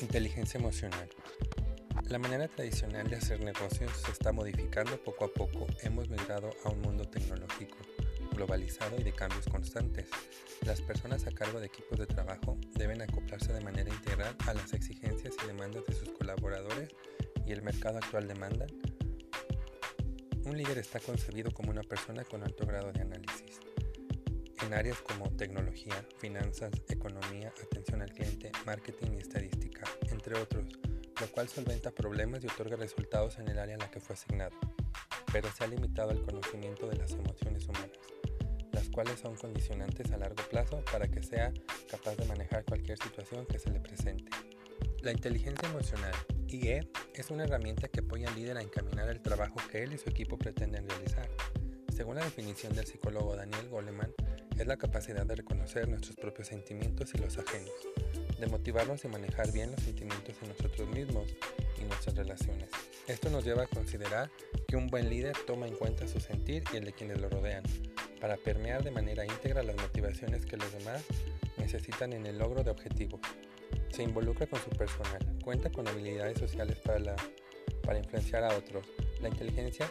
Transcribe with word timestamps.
Inteligencia 0.00 0.58
emocional. 0.58 1.08
La 2.08 2.20
manera 2.20 2.46
tradicional 2.46 3.10
de 3.10 3.16
hacer 3.16 3.40
negocios 3.40 3.90
se 3.96 4.12
está 4.12 4.30
modificando 4.30 4.96
poco 5.02 5.24
a 5.24 5.28
poco. 5.28 5.66
Hemos 5.82 6.08
migrado 6.08 6.50
a 6.64 6.68
un 6.68 6.80
mundo 6.82 7.04
tecnológico, 7.04 7.76
globalizado 8.32 8.96
y 9.00 9.02
de 9.02 9.12
cambios 9.12 9.46
constantes. 9.46 10.06
Las 10.64 10.80
personas 10.80 11.26
a 11.26 11.32
cargo 11.32 11.58
de 11.58 11.66
equipos 11.66 11.98
de 11.98 12.06
trabajo 12.06 12.56
deben 12.74 13.02
acoplarse 13.02 13.52
de 13.52 13.60
manera 13.60 13.92
integral 13.92 14.36
a 14.46 14.54
las 14.54 14.72
exigencias 14.72 15.34
y 15.42 15.46
demandas 15.48 15.84
de 15.86 15.94
sus 15.94 16.10
colaboradores 16.10 16.90
y 17.44 17.50
el 17.50 17.62
mercado 17.62 17.98
actual 17.98 18.28
demanda. 18.28 18.66
Un 20.44 20.56
líder 20.56 20.78
está 20.78 21.00
concebido 21.00 21.50
como 21.50 21.70
una 21.70 21.82
persona 21.82 22.22
con 22.22 22.44
alto 22.44 22.64
grado 22.66 22.92
de 22.92 23.00
análisis 23.00 23.58
en 24.64 24.74
áreas 24.74 25.00
como 25.02 25.30
tecnología, 25.30 26.04
finanzas, 26.18 26.72
economía, 26.88 27.52
atención 27.62 28.02
al 28.02 28.12
cliente, 28.12 28.50
marketing 28.66 29.12
y 29.14 29.18
estadística, 29.18 29.84
entre 30.10 30.38
otros, 30.38 30.66
lo 31.20 31.26
cual 31.32 31.48
solventa 31.48 31.90
problemas 31.90 32.44
y 32.44 32.46
otorga 32.46 32.76
resultados 32.76 33.38
en 33.38 33.48
el 33.48 33.58
área 33.58 33.76
a 33.76 33.78
la 33.78 33.90
que 33.90 34.00
fue 34.00 34.14
asignado, 34.14 34.56
pero 35.32 35.50
se 35.50 35.64
ha 35.64 35.66
limitado 35.66 36.10
al 36.10 36.22
conocimiento 36.22 36.88
de 36.88 36.96
las 36.96 37.12
emociones 37.12 37.66
humanas, 37.66 37.98
las 38.72 38.88
cuales 38.88 39.18
son 39.20 39.36
condicionantes 39.36 40.10
a 40.12 40.18
largo 40.18 40.42
plazo 40.48 40.84
para 40.90 41.08
que 41.08 41.22
sea 41.22 41.52
capaz 41.90 42.16
de 42.16 42.26
manejar 42.26 42.64
cualquier 42.64 42.98
situación 42.98 43.46
que 43.46 43.58
se 43.58 43.70
le 43.70 43.80
presente. 43.80 44.30
La 45.02 45.12
inteligencia 45.12 45.68
emocional, 45.68 46.14
IE, 46.48 46.88
es 47.14 47.30
una 47.30 47.44
herramienta 47.44 47.88
que 47.88 48.00
apoya 48.00 48.28
al 48.28 48.34
líder 48.34 48.56
a 48.56 48.62
encaminar 48.62 49.08
el 49.08 49.20
trabajo 49.20 49.56
que 49.70 49.82
él 49.82 49.92
y 49.92 49.98
su 49.98 50.10
equipo 50.10 50.38
pretenden 50.38 50.88
realizar. 50.88 51.28
Según 51.94 52.16
la 52.16 52.24
definición 52.24 52.74
del 52.74 52.86
psicólogo 52.86 53.34
Daniel 53.34 53.68
Goleman, 53.68 54.12
es 54.58 54.66
la 54.66 54.76
capacidad 54.76 55.24
de 55.24 55.36
reconocer 55.36 55.88
nuestros 55.88 56.16
propios 56.16 56.48
sentimientos 56.48 57.14
y 57.14 57.18
los 57.18 57.38
ajenos, 57.38 57.70
de 58.38 58.46
motivarnos 58.48 59.04
y 59.04 59.08
manejar 59.08 59.52
bien 59.52 59.70
los 59.70 59.80
sentimientos 59.82 60.34
en 60.42 60.48
nosotros 60.48 60.88
mismos 60.88 61.26
y 61.80 61.84
nuestras 61.84 62.16
relaciones. 62.16 62.68
Esto 63.06 63.30
nos 63.30 63.44
lleva 63.44 63.62
a 63.62 63.66
considerar 63.66 64.30
que 64.66 64.76
un 64.76 64.88
buen 64.88 65.08
líder 65.08 65.36
toma 65.46 65.68
en 65.68 65.76
cuenta 65.76 66.08
su 66.08 66.18
sentir 66.18 66.64
y 66.72 66.76
el 66.76 66.84
de 66.84 66.92
quienes 66.92 67.20
lo 67.20 67.28
rodean, 67.28 67.62
para 68.20 68.36
permear 68.36 68.82
de 68.82 68.90
manera 68.90 69.24
íntegra 69.24 69.62
las 69.62 69.76
motivaciones 69.76 70.44
que 70.44 70.56
los 70.56 70.72
demás 70.72 71.04
necesitan 71.56 72.12
en 72.12 72.26
el 72.26 72.38
logro 72.38 72.64
de 72.64 72.70
objetivos. 72.70 73.20
Se 73.90 74.02
involucra 74.02 74.46
con 74.46 74.60
su 74.60 74.70
personal, 74.70 75.24
cuenta 75.44 75.70
con 75.70 75.86
habilidades 75.86 76.38
sociales 76.38 76.78
para, 76.84 76.98
la, 76.98 77.16
para 77.84 77.98
influenciar 77.98 78.42
a 78.42 78.56
otros. 78.56 78.86
La 79.20 79.28
inteligencia 79.28 79.90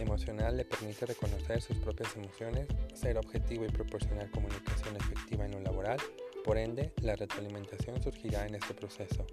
emocional 0.00 0.56
le 0.56 0.64
permite 0.64 1.06
reconocer 1.06 1.60
sus 1.60 1.76
propias 1.78 2.16
emociones, 2.16 2.66
ser 2.94 3.18
objetivo 3.18 3.64
y 3.64 3.68
proporcionar 3.68 4.30
comunicación 4.30 4.96
efectiva 4.96 5.44
en 5.44 5.52
lo 5.52 5.60
laboral, 5.60 5.98
por 6.44 6.56
ende, 6.56 6.92
la 7.02 7.14
retroalimentación 7.14 8.02
surgirá 8.02 8.46
en 8.46 8.54
este 8.54 8.72
proceso. 8.72 9.26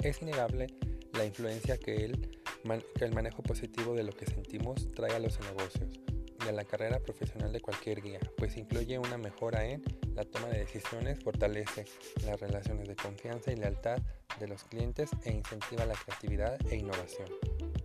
Es 0.00 0.22
innegable 0.22 0.68
la 1.14 1.24
influencia 1.24 1.78
que 1.78 2.04
el, 2.04 3.12
manejo 3.12 3.42
positivo 3.42 3.94
de 3.94 4.04
lo 4.04 4.12
que 4.12 4.26
sentimos 4.26 4.90
trae 4.92 5.12
a 5.12 5.18
los 5.18 5.40
negocios 5.40 5.88
y 6.44 6.48
a 6.48 6.52
la 6.52 6.64
carrera 6.64 7.00
profesional 7.00 7.52
de 7.52 7.60
cualquier 7.60 8.02
guía, 8.02 8.20
pues 8.36 8.56
incluye 8.56 8.98
una 8.98 9.18
mejora 9.18 9.64
en 9.64 9.82
la 10.14 10.24
toma 10.24 10.46
de 10.48 10.60
decisiones, 10.60 11.18
fortalece 11.24 11.86
las 12.24 12.38
relaciones 12.38 12.86
de 12.86 12.94
confianza 12.94 13.50
y 13.50 13.56
lealtad 13.56 13.98
de 14.38 14.46
los 14.46 14.62
clientes 14.64 15.10
e 15.24 15.32
incentiva 15.32 15.86
la 15.86 15.94
creatividad 15.94 16.56
e 16.70 16.76
innovación. 16.76 17.28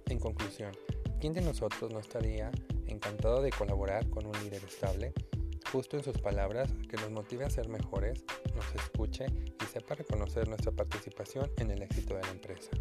En 0.10 0.20
conclusión, 0.20 0.74
¿Quién 1.24 1.32
de 1.32 1.40
nosotros 1.40 1.90
no 1.90 2.00
estaría 2.00 2.52
encantado 2.86 3.42
de 3.42 3.50
colaborar 3.50 4.10
con 4.10 4.26
un 4.26 4.34
líder 4.44 4.62
estable, 4.66 5.14
justo 5.72 5.96
en 5.96 6.04
sus 6.04 6.18
palabras, 6.18 6.70
que 6.90 6.98
nos 6.98 7.12
motive 7.12 7.46
a 7.46 7.50
ser 7.50 7.70
mejores, 7.70 8.26
nos 8.54 8.76
escuche 8.76 9.28
y 9.62 9.66
sepa 9.72 9.96
reconocer 9.96 10.50
nuestra 10.50 10.74
participación 10.74 11.50
en 11.60 11.72
el 11.72 11.82
éxito 11.82 12.16
de 12.16 12.24
la 12.24 12.32
empresa? 12.32 12.72